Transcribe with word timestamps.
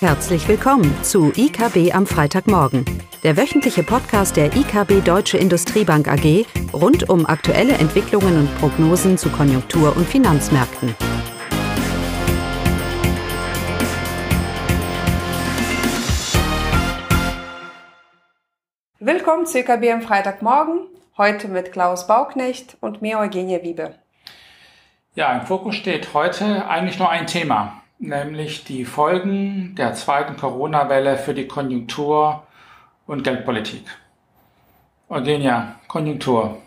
Herzlich 0.00 0.46
willkommen 0.46 0.94
zu 1.02 1.32
IKB 1.34 1.94
am 1.94 2.06
Freitagmorgen, 2.06 2.84
der 3.22 3.38
wöchentliche 3.38 3.82
Podcast 3.82 4.36
der 4.36 4.54
IKB 4.54 5.02
Deutsche 5.02 5.38
Industriebank 5.38 6.06
AG 6.06 6.44
rund 6.74 7.08
um 7.08 7.24
aktuelle 7.24 7.72
Entwicklungen 7.72 8.40
und 8.40 8.58
Prognosen 8.58 9.16
zu 9.16 9.30
Konjunktur- 9.30 9.96
und 9.96 10.06
Finanzmärkten. 10.06 10.94
Willkommen 18.98 19.46
zu 19.46 19.60
IKB 19.60 19.92
am 19.92 20.02
Freitagmorgen, 20.02 20.80
heute 21.16 21.48
mit 21.48 21.72
Klaus 21.72 22.06
Bauknecht 22.06 22.76
und 22.82 23.00
mir 23.00 23.18
Eugenie 23.18 23.62
Wiebe. 23.62 23.94
Ja, 25.14 25.38
im 25.38 25.46
Fokus 25.46 25.74
steht 25.74 26.12
heute 26.12 26.68
eigentlich 26.68 26.98
nur 26.98 27.08
ein 27.08 27.26
Thema, 27.26 27.80
nämlich 27.98 28.64
die 28.64 28.84
Folgen 28.84 29.74
der 29.76 29.94
zweiten 29.94 30.36
Corona-Welle 30.36 31.16
für 31.18 31.34
die 31.34 31.48
Konjunktur 31.48 32.46
und 33.06 33.24
Geldpolitik. 33.24 33.84
Eugenia, 35.08 35.76
Konjunktur. 35.86 36.58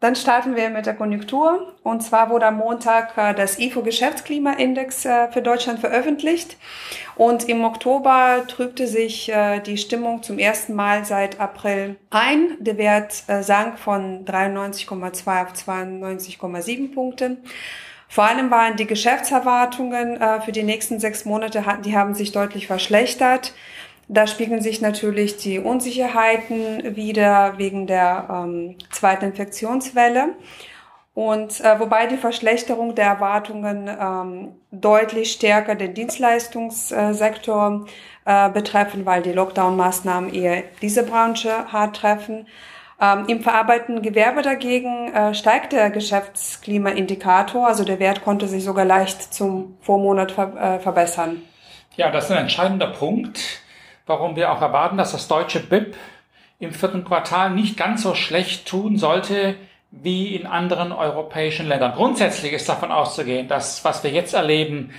Dann 0.00 0.14
starten 0.14 0.54
wir 0.54 0.70
mit 0.70 0.86
der 0.86 0.94
Konjunktur. 0.94 1.74
Und 1.82 2.04
zwar 2.04 2.30
wurde 2.30 2.46
am 2.46 2.58
Montag 2.58 3.18
äh, 3.18 3.34
das 3.34 3.58
IFO 3.58 3.82
Geschäftsklimaindex 3.82 5.04
äh, 5.04 5.28
für 5.32 5.42
Deutschland 5.42 5.80
veröffentlicht. 5.80 6.56
Und 7.16 7.48
im 7.48 7.64
Oktober 7.64 8.44
trübte 8.46 8.86
sich 8.86 9.28
äh, 9.28 9.58
die 9.58 9.76
Stimmung 9.76 10.22
zum 10.22 10.38
ersten 10.38 10.74
Mal 10.74 11.04
seit 11.04 11.40
April 11.40 11.96
ein. 12.10 12.56
Der 12.60 12.78
Wert 12.78 13.24
sank 13.40 13.80
von 13.80 14.24
93,2 14.24 15.42
auf 15.42 15.52
92,7 15.54 16.94
Punkte. 16.94 17.38
Vor 18.08 18.24
allem 18.24 18.50
waren 18.50 18.76
die 18.76 18.86
Geschäftserwartungen 18.86 20.18
für 20.42 20.50
die 20.50 20.62
nächsten 20.62 20.98
sechs 20.98 21.26
Monate, 21.26 21.62
die 21.84 21.94
haben 21.94 22.14
sich 22.14 22.32
deutlich 22.32 22.66
verschlechtert. 22.66 23.52
Da 24.08 24.26
spiegeln 24.26 24.62
sich 24.62 24.80
natürlich 24.80 25.36
die 25.36 25.58
Unsicherheiten 25.58 26.96
wieder 26.96 27.58
wegen 27.58 27.86
der 27.86 28.26
ähm, 28.30 28.76
zweiten 28.90 29.26
Infektionswelle. 29.26 30.30
Und 31.12 31.60
äh, 31.60 31.78
wobei 31.78 32.06
die 32.06 32.16
Verschlechterung 32.16 32.94
der 32.94 33.06
Erwartungen 33.06 33.88
ähm, 33.88 34.52
deutlich 34.70 35.32
stärker 35.32 35.74
den 35.74 35.92
Dienstleistungssektor 35.92 37.86
äh, 38.24 38.48
betreffen, 38.50 39.04
weil 39.04 39.22
die 39.22 39.32
Lockdown-Maßnahmen 39.32 40.32
eher 40.32 40.62
diese 40.80 41.02
Branche 41.02 41.70
hart 41.70 41.96
treffen. 41.96 42.46
Ähm, 43.00 43.26
Im 43.28 43.40
verarbeitenden 43.42 44.02
Gewerbe 44.02 44.42
dagegen 44.42 45.12
äh, 45.12 45.34
steigt 45.34 45.72
der 45.72 45.90
Geschäftsklimaindikator, 45.90 47.66
also 47.66 47.84
der 47.84 48.00
Wert 48.00 48.24
konnte 48.24 48.48
sich 48.48 48.64
sogar 48.64 48.84
leicht 48.84 49.32
zum 49.32 49.76
Vormonat 49.80 50.32
ver 50.32 50.54
äh, 50.56 50.78
verbessern. 50.80 51.42
Ja, 51.96 52.10
das 52.10 52.24
ist 52.24 52.32
ein 52.32 52.38
entscheidender 52.38 52.88
Punkt 52.88 53.62
warum 54.08 54.34
wir 54.34 54.50
auch 54.50 54.60
erwarten, 54.60 54.96
dass 54.96 55.12
das 55.12 55.28
deutsche 55.28 55.60
BIP 55.60 55.94
im 56.58 56.72
vierten 56.72 57.04
Quartal 57.04 57.50
nicht 57.50 57.76
ganz 57.76 58.02
so 58.02 58.14
schlecht 58.14 58.66
tun 58.66 58.96
sollte 58.96 59.54
wie 59.90 60.34
in 60.34 60.46
anderen 60.46 60.92
europäischen 60.92 61.68
Ländern. 61.68 61.92
Grundsätzlich 61.94 62.52
ist 62.52 62.68
davon 62.68 62.90
auszugehen, 62.90 63.48
dass 63.48 63.84
was 63.84 64.02
wir 64.02 64.10
jetzt 64.10 64.34
erleben, 64.34 64.92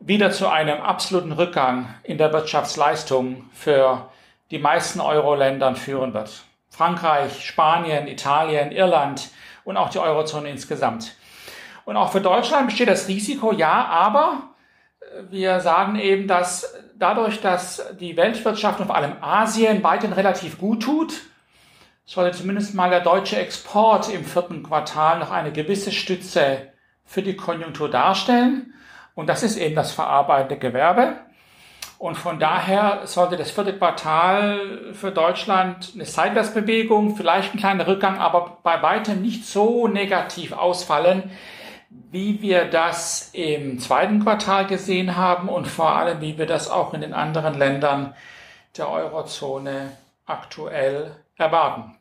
wieder 0.00 0.30
zu 0.30 0.48
einem 0.48 0.80
absoluten 0.80 1.32
Rückgang 1.32 1.94
in 2.02 2.18
der 2.18 2.32
Wirtschaftsleistung 2.32 3.44
für 3.52 4.08
die 4.50 4.58
meisten 4.58 5.00
Euro-Ländern 5.00 5.76
führen 5.76 6.14
wird. 6.14 6.44
Frankreich, 6.76 7.46
Spanien, 7.46 8.08
Italien, 8.08 8.72
Irland 8.72 9.30
und 9.64 9.76
auch 9.76 9.90
die 9.90 9.98
Eurozone 9.98 10.50
insgesamt. 10.50 11.16
Und 11.84 11.96
auch 11.96 12.10
für 12.10 12.20
Deutschland 12.20 12.66
besteht 12.66 12.88
das 12.88 13.06
Risiko, 13.06 13.52
ja, 13.52 13.84
aber 13.84 14.54
wir 15.30 15.60
sagen 15.60 15.96
eben, 15.96 16.26
dass 16.26 16.74
dadurch, 16.96 17.40
dass 17.40 17.94
die 18.00 18.16
Weltwirtschaft 18.16 18.80
und 18.80 18.86
vor 18.86 18.96
allem 18.96 19.16
Asien 19.20 19.82
weiterhin 19.84 20.14
relativ 20.14 20.58
gut 20.58 20.82
tut, 20.82 21.12
sollte 22.04 22.36
zumindest 22.36 22.74
mal 22.74 22.90
der 22.90 23.00
deutsche 23.00 23.36
Export 23.36 24.08
im 24.12 24.24
vierten 24.24 24.62
Quartal 24.62 25.20
noch 25.20 25.30
eine 25.30 25.52
gewisse 25.52 25.92
Stütze 25.92 26.72
für 27.04 27.22
die 27.22 27.36
Konjunktur 27.36 27.88
darstellen. 27.88 28.74
Und 29.14 29.28
das 29.28 29.42
ist 29.42 29.56
eben 29.56 29.76
das 29.76 29.92
verarbeitende 29.92 30.58
Gewerbe. 30.58 31.16
Und 31.98 32.16
von 32.16 32.38
daher 32.38 33.02
sollte 33.04 33.36
das 33.36 33.50
vierte 33.50 33.72
Quartal 33.72 34.92
für 34.92 35.10
Deutschland 35.10 35.92
eine 35.94 36.04
Seitwärtsbewegung, 36.04 37.16
vielleicht 37.16 37.54
ein 37.54 37.58
kleiner 37.58 37.86
Rückgang, 37.86 38.18
aber 38.18 38.58
bei 38.62 38.82
weitem 38.82 39.22
nicht 39.22 39.46
so 39.46 39.88
negativ 39.88 40.52
ausfallen, 40.52 41.30
wie 42.10 42.42
wir 42.42 42.64
das 42.64 43.30
im 43.32 43.78
zweiten 43.78 44.22
Quartal 44.22 44.66
gesehen 44.66 45.16
haben 45.16 45.48
und 45.48 45.66
vor 45.66 45.96
allem, 45.96 46.20
wie 46.20 46.36
wir 46.36 46.46
das 46.46 46.68
auch 46.68 46.92
in 46.92 47.00
den 47.00 47.14
anderen 47.14 47.54
Ländern 47.54 48.14
der 48.76 48.90
Eurozone 48.90 49.92
aktuell 50.26 51.12
erwarten. 51.36 51.96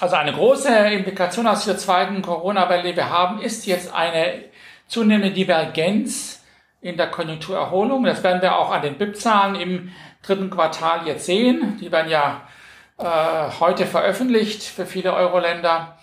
Also 0.00 0.16
eine 0.16 0.32
große 0.32 0.68
Implikation 0.68 1.46
aus 1.46 1.64
der 1.64 1.76
zweiten 1.76 2.22
Corona-Welle, 2.22 2.90
die 2.90 2.96
wir 2.96 3.10
haben, 3.10 3.40
ist 3.40 3.66
jetzt 3.66 3.92
eine 3.92 4.44
zunehmende 4.86 5.32
Divergenz 5.32 6.37
in 6.80 6.96
der 6.96 7.08
Konjunkturerholung. 7.08 8.04
Das 8.04 8.22
werden 8.22 8.42
wir 8.42 8.56
auch 8.56 8.70
an 8.70 8.82
den 8.82 8.98
BIP-Zahlen 8.98 9.54
im 9.56 9.92
dritten 10.22 10.50
Quartal 10.50 11.06
jetzt 11.06 11.26
sehen. 11.26 11.78
Die 11.80 11.90
werden 11.90 12.10
ja 12.10 12.42
äh, 12.98 13.50
heute 13.60 13.86
veröffentlicht 13.86 14.62
für 14.62 14.86
viele 14.86 15.12
Euro-Länder. 15.14 15.98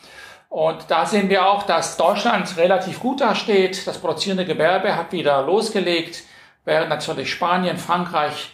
Und 0.50 0.86
da 0.90 1.06
sehen 1.06 1.30
wir 1.30 1.48
auch, 1.48 1.64
dass 1.64 1.98
Deutschland 1.98 2.56
relativ 2.58 3.00
gut 3.00 3.22
dasteht. 3.22 3.86
Das 3.88 3.98
produzierende 3.98 4.46
Gewerbe 4.46 4.96
hat 4.96 5.12
wieder 5.12 5.42
losgelegt, 5.42 6.24
während 6.64 6.90
natürlich 6.90 7.32
Spanien, 7.32 7.78
Frankreich 7.78 8.52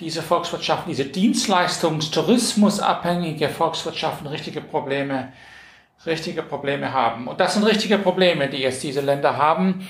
diese 0.00 0.22
Volkswirtschaften, 0.22 0.90
diese 0.90 1.04
Dienstleistungs-, 1.04 2.10
Tourismusabhängige 2.10 3.48
Volkswirtschaften 3.48 4.26
richtige 4.26 4.60
Probleme, 4.60 5.32
richtige 6.06 6.42
Probleme 6.42 6.92
haben. 6.92 7.28
Und 7.28 7.40
das 7.40 7.54
sind 7.54 7.64
richtige 7.64 7.98
Probleme, 7.98 8.48
die 8.48 8.58
jetzt 8.58 8.82
diese 8.82 9.00
Länder 9.00 9.36
haben. 9.36 9.86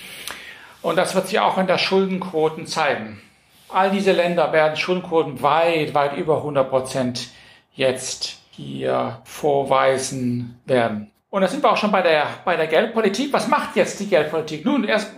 Und 0.82 0.96
das 0.96 1.14
wird 1.14 1.28
sich 1.28 1.38
auch 1.38 1.58
in 1.58 1.66
der 1.66 1.78
Schuldenquoten 1.78 2.66
zeigen. 2.66 3.20
All 3.68 3.90
diese 3.90 4.12
Länder 4.12 4.52
werden 4.52 4.76
Schuldenquoten 4.76 5.40
weit, 5.42 5.94
weit 5.94 6.16
über 6.16 6.38
100 6.38 6.68
Prozent 6.68 7.28
jetzt 7.74 8.38
hier 8.50 9.20
vorweisen 9.24 10.60
werden. 10.66 11.10
Und 11.30 11.40
da 11.40 11.48
sind 11.48 11.62
wir 11.62 11.70
auch 11.70 11.76
schon 11.78 11.92
bei 11.92 12.02
der, 12.02 12.26
bei 12.44 12.56
der 12.56 12.66
Geldpolitik. 12.66 13.32
Was 13.32 13.48
macht 13.48 13.76
jetzt 13.76 13.98
die 14.00 14.08
Geldpolitik? 14.08 14.66
Nun, 14.66 14.84
erst 14.84 15.12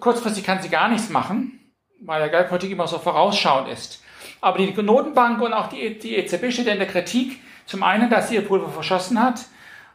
kurzfristig 0.00 0.44
kann 0.44 0.60
sie 0.60 0.68
gar 0.68 0.88
nichts 0.88 1.08
machen, 1.08 1.72
weil 2.00 2.20
der 2.20 2.28
Geldpolitik 2.28 2.70
immer 2.70 2.86
so 2.86 2.98
vorausschauend 2.98 3.68
ist. 3.68 4.02
Aber 4.42 4.58
die 4.58 4.70
Notenbank 4.82 5.40
und 5.40 5.54
auch 5.54 5.68
die, 5.68 5.98
die 5.98 6.16
EZB 6.16 6.52
steht 6.52 6.66
in 6.66 6.78
der 6.78 6.88
Kritik. 6.88 7.40
Zum 7.64 7.82
einen, 7.82 8.10
dass 8.10 8.28
sie 8.28 8.34
ihr 8.34 8.46
Pulver 8.46 8.68
verschossen 8.68 9.20
hat 9.20 9.46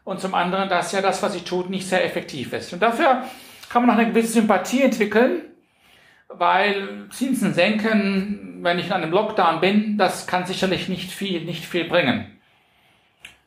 und 0.04 0.20
zum 0.20 0.34
anderen, 0.34 0.68
dass 0.68 0.92
ja 0.94 1.02
das, 1.02 1.22
was 1.22 1.34
sie 1.34 1.42
tut, 1.42 1.70
nicht 1.70 1.88
sehr 1.88 2.04
effektiv 2.04 2.54
ist. 2.54 2.74
Und 2.74 2.82
dafür 2.82 3.24
kann 3.72 3.86
man 3.86 3.96
noch 3.96 4.02
eine 4.02 4.12
gewisse 4.12 4.34
Sympathie 4.34 4.82
entwickeln, 4.82 5.44
weil 6.28 7.08
Zinsen 7.12 7.54
senken, 7.54 8.60
wenn 8.62 8.80
ich 8.80 8.88
in 8.88 8.92
einem 8.92 9.12
Lockdown 9.12 9.62
bin, 9.62 9.98
das 9.98 10.28
kann 10.28 10.46
sicherlich 10.46 10.90
nicht 10.90 11.12
viel, 11.12 11.42
nicht 11.46 11.66
viel 11.66 11.86
bringen. 11.86 12.38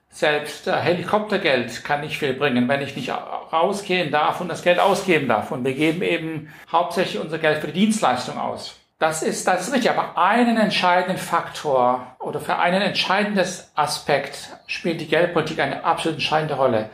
Selbst 0.09 0.67
äh, 0.67 0.77
Helikoptergeld 0.77 1.85
kann 1.85 2.01
nicht 2.01 2.19
viel 2.19 2.35
bringen, 2.35 2.69
wenn 2.69 2.81
ich 2.81 2.97
nicht 2.97 3.11
rausgehen 3.11 4.11
darf 4.11 4.41
und 4.41 4.49
das 4.49 4.63
Geld 4.63 4.79
ausgeben 4.79 5.29
darf. 5.29 5.51
Und 5.51 5.65
wir 5.65 5.75
geben 5.75 6.03
eben 6.03 6.49
hauptsächlich 6.71 7.21
unser 7.21 7.39
Geld 7.39 7.59
für 7.59 7.67
die 7.67 7.81
Dienstleistung 7.81 8.39
aus. 8.39 8.79
Das 8.99 9.23
ist, 9.23 9.47
das 9.47 9.67
ist 9.67 9.75
richtig. 9.75 9.91
Aber 9.91 10.17
einen 10.17 10.57
entscheidenden 10.57 11.19
Faktor 11.19 12.17
oder 12.21 12.41
für 12.41 12.57
einen 12.57 12.81
entscheidendes 12.81 13.73
Aspekt 13.75 14.57
spielt 14.69 15.01
die 15.01 15.09
Geldpolitik 15.09 15.59
eine 15.59 15.85
absolut 15.85 16.17
entscheidende 16.17 16.55
Rolle. 16.55 16.91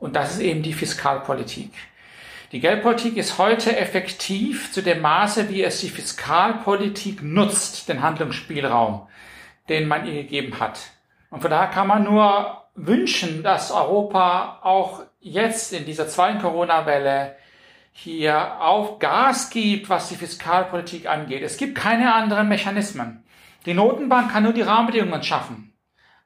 Und 0.00 0.16
das 0.16 0.32
ist 0.34 0.40
eben 0.40 0.62
die 0.62 0.72
Fiskalpolitik. 0.72 1.70
Die 2.50 2.60
Geldpolitik 2.60 3.18
ist 3.18 3.36
heute 3.36 3.76
effektiv 3.76 4.72
zu 4.72 4.82
dem 4.82 5.02
Maße, 5.02 5.50
wie 5.50 5.62
es 5.62 5.80
die 5.80 5.90
Fiskalpolitik 5.90 7.22
nutzt, 7.22 7.90
den 7.90 8.00
Handlungsspielraum, 8.00 9.06
den 9.68 9.86
man 9.86 10.06
ihr 10.06 10.14
gegeben 10.14 10.58
hat. 10.58 10.80
Und 11.28 11.42
von 11.42 11.50
daher 11.50 11.68
kann 11.68 11.86
man 11.86 12.04
nur 12.04 12.64
wünschen, 12.74 13.42
dass 13.42 13.70
Europa 13.70 14.60
auch 14.62 15.02
jetzt 15.20 15.74
in 15.74 15.84
dieser 15.84 16.08
zweiten 16.08 16.40
Corona-Welle 16.40 17.36
hier 17.92 18.62
auf 18.62 18.98
Gas 18.98 19.50
gibt, 19.50 19.90
was 19.90 20.08
die 20.08 20.14
Fiskalpolitik 20.14 21.06
angeht. 21.06 21.42
Es 21.42 21.58
gibt 21.58 21.76
keine 21.76 22.14
anderen 22.14 22.48
Mechanismen. 22.48 23.24
Die 23.66 23.74
Notenbank 23.74 24.32
kann 24.32 24.44
nur 24.44 24.54
die 24.54 24.62
Rahmenbedingungen 24.62 25.22
schaffen. 25.22 25.74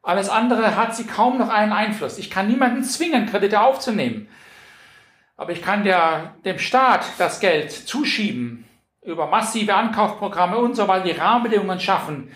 Alles 0.03 0.29
andere 0.29 0.77
hat 0.77 0.95
sie 0.95 1.07
kaum 1.07 1.39
noch 1.39 1.49
einen 1.49 1.73
Einfluss. 1.73 2.19
Ich 2.19 2.31
kann 2.31 2.47
niemanden 2.47 2.85
zwingen, 2.85 3.27
Kredite 3.27 3.61
aufzunehmen. 3.61 4.29
Aber 5.37 5.53
ich 5.53 5.63
kann 5.63 5.85
der, 5.85 6.35
dem 6.45 6.59
Staat 6.59 7.05
das 7.19 7.41
Geld 7.41 7.73
zuschieben 7.73 8.65
über 9.03 9.27
massive 9.27 9.75
Ankaufprogramme 9.75 10.59
und 10.59 10.77
so 10.77 10.87
weiter, 10.87 11.05
die 11.05 11.19
Rahmenbedingungen 11.19 11.81
schaffen, 11.81 12.31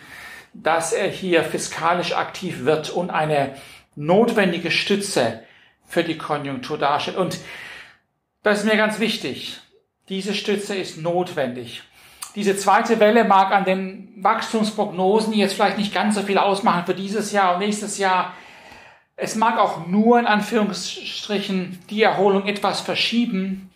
dass 0.53 0.93
er 0.93 1.09
hier 1.09 1.45
fiskalisch 1.45 2.15
aktiv 2.15 2.65
wird 2.65 2.91
und 2.91 3.11
eine 3.11 3.55
notwendige 3.95 4.71
Stütze 4.71 5.43
für 5.87 6.03
die 6.03 6.19
Konjunktur 6.19 6.79
darstellt. 6.79 7.17
Und 7.17 7.39
das 8.43 8.61
ist 8.61 8.65
mir 8.65 8.77
ganz 8.77 8.99
wichtig. 8.99 9.61
Diese 10.09 10.35
Stütze 10.35 10.75
ist 10.75 10.99
notwendig. 10.99 11.83
Diese 12.35 12.57
zweite 12.57 13.01
Welle 13.01 13.25
mag 13.25 13.53
an 13.53 13.65
den 13.65 14.13
Wachstumsprognosen 14.19 15.33
jetzt 15.33 15.55
vielleicht 15.55 15.79
nicht 15.79 15.95
ganz 15.95 16.17
so 16.17 16.23
viel 16.23 16.39
ausmachen 16.39 16.85
für 16.85 16.95
dieses 16.95 17.33
Jahr 17.33 17.55
und 17.55 17.61
nächstes 17.61 17.99
Jahr. 17.99 18.35
Es 19.17 19.35
mag 19.35 19.59
auch 19.59 19.87
nur 19.87 20.19
in 20.19 20.27
Anführungsstrichen 20.27 21.79
die 21.89 22.03
Erholung 22.03 22.47
etwas 22.47 22.83
verschieben, 22.83 23.71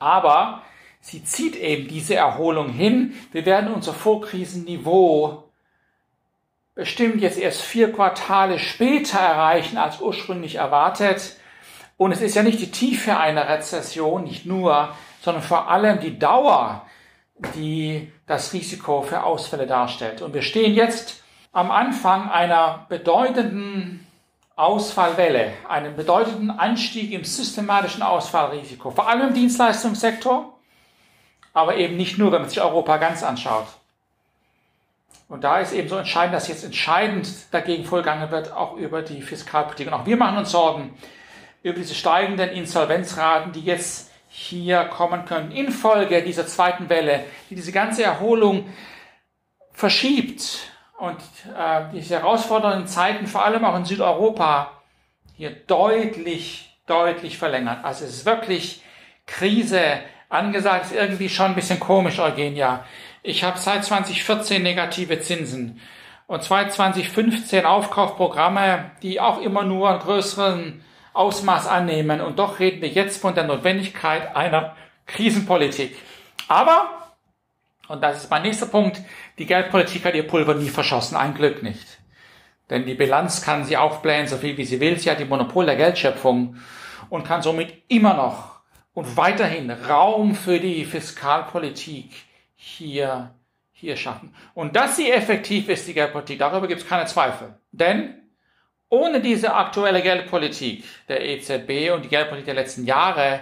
aber 0.00 0.62
sie 1.00 1.22
zieht 1.22 1.54
eben 1.54 1.86
diese 1.86 2.16
Erholung 2.16 2.70
hin. 2.70 3.14
Wir 3.30 3.46
werden 3.46 3.72
unser 3.72 3.94
Vorkrisenniveau 3.94 5.44
bestimmt 6.74 7.20
jetzt 7.20 7.38
erst 7.38 7.62
vier 7.62 7.92
Quartale 7.92 8.58
später 8.58 9.18
erreichen 9.20 9.78
als 9.78 10.00
ursprünglich 10.00 10.56
erwartet. 10.56 11.36
Und 11.96 12.10
es 12.10 12.20
ist 12.20 12.34
ja 12.34 12.42
nicht 12.42 12.60
die 12.60 12.72
Tiefe 12.72 13.16
einer 13.16 13.48
Rezession, 13.48 14.24
nicht 14.24 14.44
nur, 14.44 14.94
sondern 15.20 15.42
vor 15.42 15.70
allem 15.70 16.00
die 16.00 16.18
Dauer, 16.18 16.84
die 17.54 18.12
das 18.26 18.52
Risiko 18.52 19.02
für 19.02 19.22
Ausfälle 19.22 19.68
darstellt. 19.68 20.20
Und 20.20 20.34
wir 20.34 20.42
stehen 20.42 20.74
jetzt 20.74 21.22
am 21.52 21.70
Anfang 21.70 22.28
einer 22.28 22.86
bedeutenden 22.88 24.07
Ausfallwelle, 24.58 25.52
einem 25.68 25.94
bedeutenden 25.94 26.50
Anstieg 26.50 27.12
im 27.12 27.24
systematischen 27.24 28.02
Ausfallrisiko, 28.02 28.90
vor 28.90 29.08
allem 29.08 29.28
im 29.28 29.34
Dienstleistungssektor, 29.34 30.52
aber 31.52 31.76
eben 31.76 31.96
nicht 31.96 32.18
nur, 32.18 32.32
wenn 32.32 32.40
man 32.40 32.50
sich 32.50 32.60
Europa 32.60 32.96
ganz 32.96 33.22
anschaut. 33.22 33.66
Und 35.28 35.44
da 35.44 35.60
ist 35.60 35.72
eben 35.72 35.88
so 35.88 35.96
entscheidend, 35.96 36.34
dass 36.34 36.48
jetzt 36.48 36.64
entscheidend 36.64 37.28
dagegen 37.52 37.84
vorgegangen 37.84 38.32
wird, 38.32 38.52
auch 38.52 38.76
über 38.76 39.02
die 39.02 39.22
Fiskalpolitik. 39.22 39.86
Und 39.86 39.94
auch 39.94 40.06
wir 40.06 40.16
machen 40.16 40.38
uns 40.38 40.50
Sorgen 40.50 40.92
über 41.62 41.78
diese 41.78 41.94
steigenden 41.94 42.50
Insolvenzraten, 42.50 43.52
die 43.52 43.62
jetzt 43.62 44.10
hier 44.28 44.84
kommen 44.84 45.24
können, 45.24 45.52
infolge 45.52 46.22
dieser 46.22 46.46
zweiten 46.46 46.88
Welle, 46.88 47.24
die 47.48 47.54
diese 47.54 47.72
ganze 47.72 48.02
Erholung 48.02 48.68
verschiebt 49.72 50.72
und 50.98 51.20
äh, 51.56 51.82
diese 51.92 52.16
herausfordernden 52.16 52.86
Zeiten, 52.86 53.26
vor 53.26 53.44
allem 53.44 53.64
auch 53.64 53.76
in 53.76 53.84
Südeuropa, 53.84 54.72
hier 55.36 55.50
deutlich, 55.50 56.76
deutlich 56.86 57.38
verlängert. 57.38 57.84
Also 57.84 58.04
es 58.04 58.16
ist 58.16 58.26
wirklich 58.26 58.82
Krise 59.26 60.00
angesagt, 60.28 60.86
ist 60.86 60.92
irgendwie 60.92 61.28
schon 61.28 61.46
ein 61.46 61.54
bisschen 61.54 61.78
komisch, 61.78 62.18
Eugenia. 62.18 62.84
Ich 63.22 63.44
habe 63.44 63.58
seit 63.58 63.84
2014 63.84 64.62
negative 64.62 65.20
Zinsen 65.20 65.80
und 66.26 66.42
seit 66.42 66.72
2015 66.72 67.64
Aufkaufprogramme, 67.64 68.90
die 69.02 69.20
auch 69.20 69.40
immer 69.40 69.62
nur 69.62 69.90
einen 69.90 70.00
größeren 70.00 70.84
Ausmaß 71.14 71.66
annehmen. 71.66 72.20
Und 72.20 72.38
doch 72.38 72.58
reden 72.58 72.82
wir 72.82 72.88
jetzt 72.88 73.20
von 73.20 73.34
der 73.34 73.44
Notwendigkeit 73.44 74.34
einer 74.36 74.76
Krisenpolitik. 75.06 75.96
Aber, 76.48 77.07
und 77.88 78.02
das 78.02 78.24
ist 78.24 78.30
mein 78.30 78.42
nächster 78.42 78.66
Punkt, 78.66 79.00
die 79.38 79.46
Geldpolitik 79.46 80.04
hat 80.04 80.14
ihr 80.14 80.26
Pulver 80.26 80.54
nie 80.54 80.68
verschossen. 80.68 81.16
Ein 81.16 81.34
Glück 81.34 81.62
nicht. 81.62 81.98
Denn 82.70 82.84
die 82.84 82.94
Bilanz 82.94 83.42
kann 83.42 83.64
sie 83.64 83.76
aufblähen, 83.76 84.26
so 84.26 84.36
viel 84.36 84.56
wie 84.56 84.64
sie 84.64 84.80
will. 84.80 84.98
Sie 84.98 85.10
hat 85.10 85.20
die 85.20 85.24
Monopol 85.24 85.64
der 85.64 85.76
Geldschöpfung 85.76 86.56
und 87.08 87.26
kann 87.26 87.42
somit 87.42 87.82
immer 87.88 88.14
noch 88.14 88.58
und 88.92 89.16
weiterhin 89.16 89.70
Raum 89.70 90.34
für 90.34 90.58
die 90.58 90.84
Fiskalpolitik 90.84 92.10
hier, 92.56 93.34
hier 93.72 93.96
schaffen. 93.96 94.34
Und 94.54 94.76
dass 94.76 94.96
sie 94.96 95.10
effektiv 95.10 95.68
ist, 95.68 95.86
die 95.86 95.94
Geldpolitik, 95.94 96.40
darüber 96.40 96.66
gibt 96.66 96.82
es 96.82 96.88
keine 96.88 97.06
Zweifel. 97.06 97.54
Denn 97.70 98.14
ohne 98.88 99.20
diese 99.20 99.54
aktuelle 99.54 100.02
Geldpolitik 100.02 100.84
der 101.08 101.24
EZB 101.24 101.92
und 101.94 102.04
die 102.04 102.08
Geldpolitik 102.08 102.46
der 102.46 102.54
letzten 102.54 102.84
Jahre 102.84 103.40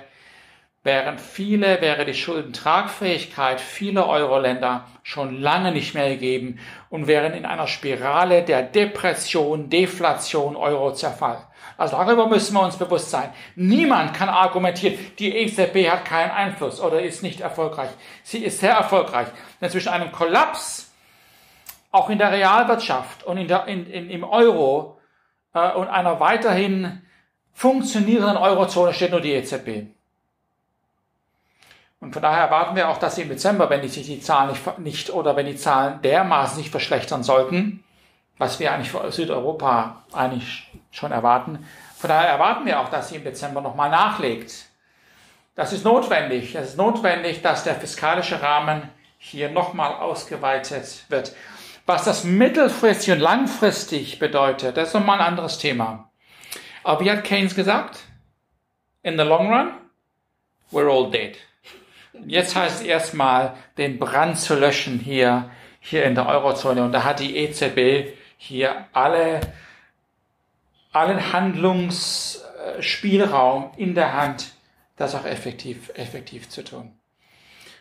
wären 0.87 1.19
viele, 1.19 1.83
wäre 1.83 2.06
die 2.06 2.15
Schuldentragfähigkeit 2.15 3.61
vieler 3.61 4.09
Euro-Länder 4.09 4.87
schon 5.03 5.38
lange 5.41 5.73
nicht 5.73 5.94
mehr 5.94 6.09
gegeben 6.09 6.59
und 6.88 7.06
wären 7.06 7.35
in 7.35 7.44
einer 7.44 7.67
Spirale 7.67 8.43
der 8.43 8.62
Depression, 8.62 9.69
Deflation, 9.69 10.56
Euro-Zerfall. 10.56 11.44
Also 11.77 11.97
darüber 11.97 12.29
müssen 12.29 12.55
wir 12.55 12.62
uns 12.62 12.77
bewusst 12.77 13.11
sein. 13.11 13.31
Niemand 13.55 14.15
kann 14.15 14.31
argumentieren, 14.31 14.99
die 15.19 15.37
EZB 15.37 15.91
hat 15.91 16.06
keinen 16.06 16.31
Einfluss 16.31 16.81
oder 16.81 17.03
ist 17.03 17.23
nicht 17.23 17.41
erfolgreich. 17.41 17.91
Sie 18.23 18.44
ist 18.44 18.61
sehr 18.61 18.73
erfolgreich. 18.73 19.29
Denn 19.61 19.69
zwischen 19.69 19.91
einem 19.91 20.11
Kollaps 20.11 20.91
auch 21.91 22.09
in 22.09 22.19
der 22.19 22.33
Realwirtschaft 22.33 23.25
und 23.25 23.37
in 23.37 23.49
der, 23.49 23.67
in, 23.67 23.91
in, 23.91 24.09
im 24.09 24.25
Euro 24.25 24.99
äh, 25.53 25.73
und 25.73 25.88
einer 25.88 26.21
weiterhin 26.21 27.03
funktionierenden 27.53 28.37
Eurozone 28.37 28.94
steht 28.94 29.11
nur 29.11 29.21
die 29.21 29.33
EZB. 29.33 29.96
Und 32.01 32.13
von 32.13 32.23
daher 32.23 32.45
erwarten 32.45 32.77
wir 32.77 32.89
auch, 32.89 32.99
dass 32.99 33.19
im 33.19 33.29
Dezember, 33.29 33.71
wenn 33.71 33.87
sich 33.89 34.07
die 34.07 34.21
Zahlen 34.21 34.51
nicht, 34.51 34.79
nicht 34.79 35.11
oder 35.11 35.35
wenn 35.37 35.47
die 35.47 35.57
Zahlen 35.57 36.03
dermaßen 36.03 36.59
sich 36.59 36.71
verschlechtern 36.71 37.23
sollten, 37.23 37.83
was 38.39 38.61
wir 38.61 38.73
eigentlich 38.73 38.91
für 38.91 39.11
Südeuropa 39.11 40.05
eigentlich 40.13 40.71
schon 40.91 41.11
erwarten, 41.11 41.67
von 41.97 42.09
daher 42.09 42.29
erwarten 42.29 42.67
wir 42.67 42.79
auch, 42.81 42.91
dass 42.91 43.09
sie 43.09 43.17
im 43.17 43.25
Dezember 43.25 43.63
nochmal 43.63 43.89
nachlegt. 43.89 44.67
Das 45.55 45.73
ist 45.73 45.85
notwendig. 45.85 46.55
Es 46.55 46.71
ist 46.71 46.77
notwendig, 46.77 47.41
dass 47.41 47.65
der 47.65 47.75
fiskalische 47.75 48.43
Rahmen 48.43 48.91
hier 49.19 49.49
nochmal 49.51 49.95
ausgeweitet 49.95 51.07
wird. 51.09 51.35
Was 51.87 52.05
das 52.05 52.25
mittelfristig 52.25 53.15
und 53.15 53.21
langfristig 53.21 54.19
bedeutet, 54.19 54.77
das 54.77 54.89
ist 54.89 54.95
nochmal 54.95 55.21
ein 55.21 55.27
anderes 55.27 55.59
Thema. 55.59 56.11
Aber 56.85 57.01
wie 57.01 57.11
hat 57.11 57.25
Keynes 57.25 57.55
gesagt? 57.55 58.01
In 59.03 59.17
the 59.17 59.25
long 59.25 59.51
run, 59.51 59.73
we're 60.71 60.91
all 60.91 61.11
dead. 61.11 61.39
Jetzt 62.27 62.57
heißt 62.57 62.81
es 62.81 62.87
erstmal, 62.87 63.55
den 63.77 63.99
Brand 63.99 64.39
zu 64.39 64.55
löschen 64.55 64.99
hier, 64.99 65.51
hier 65.81 66.05
in 66.05 66.15
der 66.15 66.27
Eurozone. 66.27 66.83
Und 66.85 66.93
da 66.93 67.05
hat 67.05 67.21
die 67.21 67.37
EZB 67.37 68.15
hier 68.37 68.87
alle, 68.93 69.41
allen 70.93 71.33
Handlungsspielraum 71.33 73.71
in 73.77 73.95
der 73.95 74.15
Hand, 74.15 74.53
das 74.97 75.15
auch 75.15 75.25
effektiv, 75.25 75.93
effektiv 75.95 76.49
zu 76.49 76.65
tun. 76.65 76.99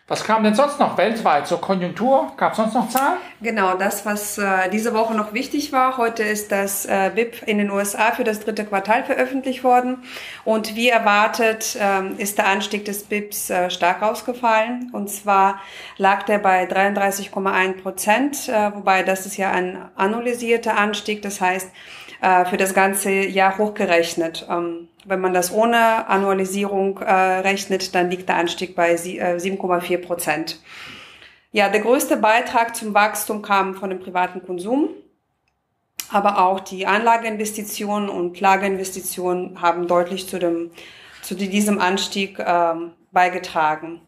Was 0.07 0.23
kam 0.23 0.43
denn 0.43 0.53
sonst 0.53 0.79
noch 0.79 0.99
weltweit 0.99 1.47
zur 1.47 1.59
Konjunktur? 1.59 2.31
Gab 2.37 2.51
es 2.51 2.57
sonst 2.57 2.75
noch 2.75 2.89
Zahlen? 2.89 3.17
Genau, 3.41 3.75
das, 3.75 4.05
was 4.05 4.37
äh, 4.37 4.69
diese 4.69 4.93
Woche 4.93 5.15
noch 5.15 5.33
wichtig 5.33 5.71
war. 5.71 5.97
Heute 5.97 6.21
ist 6.21 6.51
das 6.51 6.85
äh, 6.85 7.11
BIP 7.15 7.41
in 7.47 7.57
den 7.57 7.71
USA 7.71 8.11
für 8.11 8.23
das 8.23 8.39
dritte 8.41 8.65
Quartal 8.65 9.03
veröffentlicht 9.03 9.63
worden. 9.63 10.03
Und 10.43 10.75
wie 10.75 10.89
erwartet 10.89 11.75
ähm, 11.79 12.19
ist 12.19 12.37
der 12.37 12.45
Anstieg 12.45 12.85
des 12.85 13.05
BIPs 13.05 13.49
äh, 13.49 13.71
stark 13.71 14.03
ausgefallen. 14.03 14.91
Und 14.93 15.09
zwar 15.09 15.59
lag 15.97 16.21
der 16.21 16.37
bei 16.37 16.65
33,1 16.65 17.81
Prozent, 17.81 18.47
äh, 18.47 18.75
wobei 18.75 19.01
das 19.01 19.25
ist 19.25 19.37
ja 19.37 19.49
ein 19.49 19.89
annualisierter 19.95 20.77
Anstieg. 20.77 21.23
Das 21.23 21.41
heißt, 21.41 21.71
äh, 22.21 22.45
für 22.45 22.57
das 22.57 22.75
ganze 22.75 23.09
Jahr 23.11 23.57
hochgerechnet. 23.57 24.45
Ähm, 24.51 24.87
wenn 25.05 25.21
man 25.21 25.33
das 25.33 25.51
ohne 25.51 26.07
Annualisierung 26.07 26.99
äh, 26.99 27.11
rechnet, 27.13 27.95
dann 27.95 28.09
liegt 28.09 28.27
der 28.27 28.37
Anstieg 28.37 28.75
bei 28.75 28.95
7,4 28.95 29.91
äh, 29.91 29.97
Prozent. 29.97 30.59
Ja, 31.51 31.69
der 31.69 31.81
größte 31.81 32.17
Beitrag 32.17 32.75
zum 32.75 32.93
Wachstum 32.93 33.41
kam 33.41 33.75
von 33.75 33.89
dem 33.89 33.99
privaten 33.99 34.45
Konsum. 34.45 34.89
Aber 36.11 36.39
auch 36.39 36.59
die 36.59 36.85
Anlageinvestitionen 36.85 38.09
und 38.09 38.39
Lagerinvestitionen 38.39 39.61
haben 39.61 39.87
deutlich 39.87 40.27
zu, 40.27 40.37
dem, 40.37 40.71
zu 41.21 41.33
diesem 41.35 41.79
Anstieg 41.79 42.37
ähm, 42.39 42.91
beigetragen. 43.11 44.01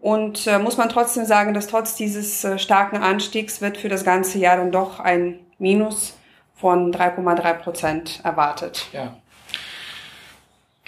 Und 0.00 0.46
äh, 0.46 0.58
muss 0.58 0.76
man 0.76 0.88
trotzdem 0.88 1.26
sagen, 1.26 1.54
dass 1.54 1.66
trotz 1.66 1.94
dieses 1.94 2.42
äh, 2.42 2.58
starken 2.58 2.96
Anstiegs 2.96 3.60
wird 3.60 3.76
für 3.76 3.88
das 3.88 4.02
ganze 4.02 4.38
Jahr 4.38 4.56
dann 4.56 4.72
doch 4.72 4.98
ein 4.98 5.38
Minus 5.58 6.14
von 6.54 6.92
3,3 6.92 7.52
Prozent 7.54 8.20
erwartet. 8.24 8.88
Ja. 8.92 9.16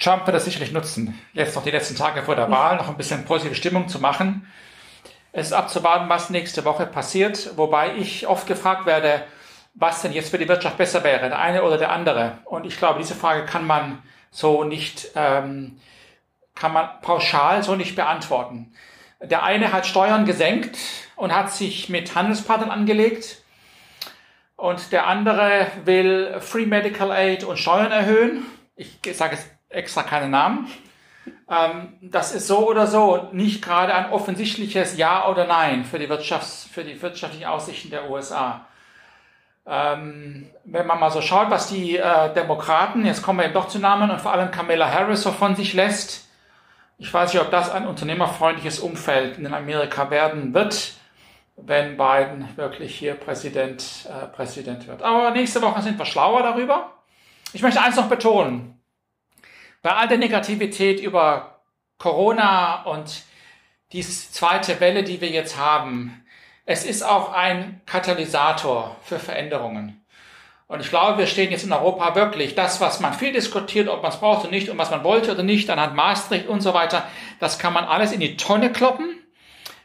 Trump 0.03 0.25
wird 0.25 0.35
das 0.35 0.45
sicherlich 0.45 0.73
nutzen, 0.73 1.17
jetzt 1.31 1.55
noch 1.55 1.63
die 1.63 1.71
letzten 1.71 1.95
Tage 1.95 2.23
vor 2.23 2.35
der 2.35 2.51
Wahl 2.51 2.75
noch 2.75 2.89
ein 2.89 2.97
bisschen 2.97 3.23
positive 3.23 3.55
Stimmung 3.55 3.87
zu 3.87 3.99
machen. 3.99 4.45
Es 5.31 5.47
ist 5.47 5.53
abzuwarten, 5.53 6.09
was 6.09 6.29
nächste 6.29 6.65
Woche 6.65 6.85
passiert, 6.85 7.57
wobei 7.57 7.95
ich 7.95 8.27
oft 8.27 8.45
gefragt 8.45 8.85
werde, 8.85 9.23
was 9.75 10.01
denn 10.01 10.11
jetzt 10.11 10.29
für 10.29 10.37
die 10.37 10.47
Wirtschaft 10.47 10.77
besser 10.77 11.03
wäre, 11.05 11.29
der 11.29 11.39
eine 11.39 11.63
oder 11.63 11.77
der 11.77 11.91
andere. 11.91 12.39
Und 12.43 12.65
ich 12.65 12.77
glaube, 12.77 12.99
diese 12.99 13.15
Frage 13.15 13.45
kann 13.45 13.65
man 13.65 14.03
so 14.29 14.65
nicht, 14.65 15.11
ähm, 15.15 15.79
kann 16.53 16.73
man 16.73 16.89
pauschal 17.01 17.63
so 17.63 17.75
nicht 17.75 17.95
beantworten. 17.95 18.73
Der 19.21 19.43
eine 19.43 19.71
hat 19.71 19.87
Steuern 19.87 20.25
gesenkt 20.25 20.77
und 21.15 21.33
hat 21.33 21.53
sich 21.53 21.87
mit 21.87 22.13
Handelspartnern 22.13 22.69
angelegt. 22.71 23.41
Und 24.57 24.91
der 24.91 25.07
andere 25.07 25.67
will 25.85 26.35
Free 26.41 26.65
Medical 26.65 27.11
Aid 27.11 27.45
und 27.45 27.57
Steuern 27.57 27.91
erhöhen. 27.91 28.45
Ich 28.75 28.99
sage 29.13 29.35
es 29.35 29.52
extra 29.73 30.03
keine 30.03 30.29
Namen. 30.29 30.67
Ähm, 31.49 31.93
das 32.01 32.33
ist 32.33 32.47
so 32.47 32.69
oder 32.69 32.87
so 32.87 33.29
nicht 33.31 33.63
gerade 33.63 33.93
ein 33.93 34.11
offensichtliches 34.11 34.97
Ja 34.97 35.27
oder 35.27 35.45
Nein 35.45 35.85
für 35.85 35.99
die, 35.99 36.07
Wirtschafts-, 36.07 36.67
für 36.69 36.83
die 36.83 37.01
wirtschaftlichen 37.01 37.45
Aussichten 37.45 37.89
der 37.89 38.09
USA. 38.09 38.65
Ähm, 39.65 40.49
wenn 40.65 40.85
man 40.85 40.99
mal 40.99 41.11
so 41.11 41.21
schaut, 41.21 41.49
was 41.49 41.69
die 41.69 41.97
äh, 41.97 42.33
Demokraten, 42.33 43.05
jetzt 43.05 43.21
kommen 43.21 43.39
wir 43.39 43.45
eben 43.45 43.53
doch 43.53 43.69
zu 43.69 43.79
Namen, 43.79 44.11
und 44.11 44.19
vor 44.19 44.33
allem 44.33 44.51
Kamala 44.51 44.91
Harris 44.91 45.23
so 45.23 45.31
von 45.31 45.55
sich 45.55 45.73
lässt, 45.73 46.27
Ich 46.97 47.13
weiß 47.13 47.33
nicht, 47.33 47.41
ob 47.41 47.51
das 47.51 47.71
ein 47.71 47.87
unternehmerfreundliches 47.87 48.79
Umfeld 48.79 49.37
in 49.37 49.53
Amerika 49.53 50.09
werden 50.09 50.53
wird, 50.53 50.93
wenn 51.55 51.97
Biden 51.97 52.47
wirklich 52.55 52.95
hier 52.95 53.15
Präsident, 53.15 54.07
äh, 54.07 54.27
Präsident 54.27 54.87
wird. 54.87 55.01
Aber 55.01 55.31
nächste 55.31 55.61
Woche 55.61 55.81
sind 55.81 55.97
wir 55.97 56.05
schlauer 56.05 56.43
darüber. 56.43 56.91
Ich 57.53 57.61
möchte 57.61 57.81
eins 57.81 57.95
noch 57.95 58.09
betonen. 58.09 58.79
Bei 59.83 59.95
all 59.95 60.07
der 60.07 60.17
Negativität 60.17 61.01
über 61.01 61.59
Corona 61.97 62.83
und 62.83 63.23
die 63.91 64.01
zweite 64.01 64.79
Welle, 64.79 65.03
die 65.03 65.19
wir 65.19 65.27
jetzt 65.27 65.57
haben, 65.57 66.25
es 66.65 66.85
ist 66.85 67.03
auch 67.03 67.33
ein 67.33 67.81
Katalysator 67.85 68.95
für 69.03 69.19
Veränderungen. 69.19 70.01
Und 70.67 70.79
ich 70.79 70.89
glaube, 70.89 71.17
wir 71.17 71.27
stehen 71.27 71.51
jetzt 71.51 71.65
in 71.65 71.73
Europa 71.73 72.15
wirklich, 72.15 72.55
das, 72.55 72.79
was 72.79 73.01
man 73.01 73.13
viel 73.13 73.33
diskutiert, 73.33 73.89
ob 73.89 74.01
man 74.01 74.13
es 74.13 74.21
braucht 74.21 74.43
oder 74.43 74.51
nicht 74.51 74.69
und 74.69 74.77
was 74.77 74.89
man 74.89 75.03
wollte 75.03 75.33
oder 75.33 75.43
nicht, 75.43 75.69
anhand 75.69 75.95
Maastricht 75.95 76.47
und 76.47 76.61
so 76.61 76.73
weiter, 76.73 77.05
das 77.41 77.59
kann 77.59 77.73
man 77.73 77.83
alles 77.83 78.13
in 78.13 78.21
die 78.21 78.37
Tonne 78.37 78.71
kloppen, 78.71 79.19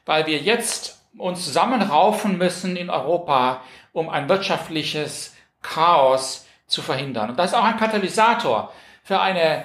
weil 0.06 0.26
wir 0.26 0.38
jetzt 0.38 1.02
uns 1.16 1.44
zusammenraufen 1.44 2.38
müssen 2.38 2.76
in 2.76 2.88
Europa, 2.88 3.62
um 3.92 4.08
ein 4.08 4.28
wirtschaftliches 4.28 5.34
Chaos 5.60 6.46
zu 6.68 6.82
verhindern. 6.82 7.30
Und 7.30 7.38
das 7.40 7.50
ist 7.50 7.56
auch 7.56 7.64
ein 7.64 7.78
Katalysator 7.78 8.72
für 9.02 9.18
eine 9.18 9.64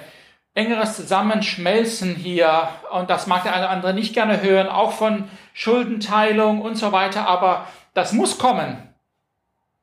engeres 0.54 0.96
Zusammenschmelzen 0.96 2.14
hier, 2.14 2.68
und 2.92 3.10
das 3.10 3.26
mag 3.26 3.42
der 3.42 3.54
eine 3.54 3.64
oder 3.64 3.72
andere 3.72 3.94
nicht 3.94 4.14
gerne 4.14 4.40
hören, 4.40 4.68
auch 4.68 4.92
von 4.92 5.28
Schuldenteilung 5.52 6.62
und 6.62 6.76
so 6.76 6.92
weiter, 6.92 7.26
aber 7.26 7.66
das 7.92 8.12
muss 8.12 8.38
kommen. 8.38 8.94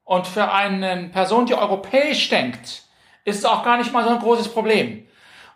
Und 0.04 0.28
für 0.28 0.52
eine 0.52 1.10
Person, 1.10 1.46
die 1.46 1.56
europäisch 1.56 2.30
denkt, 2.30 2.84
ist 3.24 3.40
es 3.40 3.46
auch 3.46 3.64
gar 3.64 3.78
nicht 3.78 3.94
mal 3.94 4.04
so 4.04 4.10
ein 4.10 4.20
großes 4.20 4.54
Problem. 4.54 5.06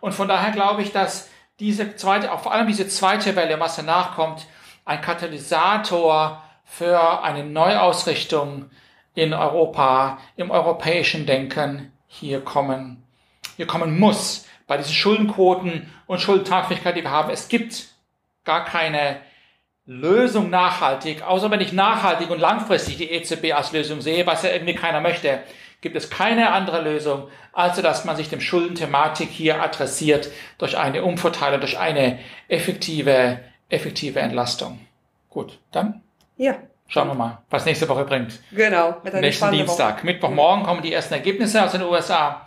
Und 0.00 0.12
von 0.12 0.28
daher 0.28 0.52
glaube 0.52 0.82
ich, 0.82 0.92
dass 0.92 1.28
diese 1.58 1.96
zweite, 1.96 2.32
auch 2.32 2.40
vor 2.40 2.52
allem 2.52 2.66
diese 2.66 2.86
zweite 2.86 3.34
Welle, 3.36 3.58
was 3.58 3.76
danach 3.76 4.14
kommt, 4.14 4.46
ein 4.84 5.00
Katalysator 5.00 6.42
für 6.64 7.22
eine 7.22 7.44
Neuausrichtung 7.44 8.70
in 9.14 9.32
Europa, 9.32 10.18
im 10.36 10.50
europäischen 10.50 11.24
Denken 11.26 11.92
hier 12.06 12.42
kommen, 12.42 13.02
hier 13.56 13.66
kommen 13.66 13.98
muss 13.98 14.45
bei 14.66 14.76
diesen 14.76 14.94
Schuldenquoten 14.94 15.90
und 16.06 16.20
Schuldentragfähigkeit, 16.20 16.96
die 16.96 17.02
wir 17.02 17.10
haben. 17.10 17.30
Es 17.30 17.48
gibt 17.48 17.86
gar 18.44 18.64
keine 18.64 19.18
Lösung 19.86 20.50
nachhaltig, 20.50 21.22
außer 21.22 21.50
wenn 21.50 21.60
ich 21.60 21.72
nachhaltig 21.72 22.30
und 22.30 22.40
langfristig 22.40 22.96
die 22.96 23.10
EZB 23.10 23.52
als 23.54 23.72
Lösung 23.72 24.00
sehe, 24.00 24.26
was 24.26 24.42
ja 24.42 24.50
irgendwie 24.50 24.74
keiner 24.74 25.00
möchte, 25.00 25.40
gibt 25.80 25.94
es 25.94 26.10
keine 26.10 26.52
andere 26.52 26.82
Lösung, 26.82 27.28
als 27.52 27.80
dass 27.80 28.04
man 28.04 28.16
sich 28.16 28.28
dem 28.28 28.40
Schuldenthematik 28.40 29.28
hier 29.28 29.62
adressiert 29.62 30.30
durch 30.58 30.76
eine 30.76 31.04
Umverteilung, 31.04 31.60
durch 31.60 31.78
eine 31.78 32.18
effektive, 32.48 33.38
effektive 33.68 34.18
Entlastung. 34.18 34.80
Gut, 35.30 35.58
dann? 35.70 36.02
Ja. 36.36 36.56
Schauen 36.88 37.08
wir 37.08 37.14
mal, 37.14 37.38
was 37.50 37.64
nächste 37.64 37.88
Woche 37.88 38.04
bringt. 38.04 38.40
Genau. 38.52 38.96
Mit 39.02 39.14
Nächsten 39.14 39.50
Dienstag. 39.52 39.98
Woche. 39.98 40.06
Mittwochmorgen 40.06 40.64
kommen 40.64 40.82
die 40.82 40.92
ersten 40.92 41.14
Ergebnisse 41.14 41.64
aus 41.64 41.72
den 41.72 41.82
USA. 41.82 42.46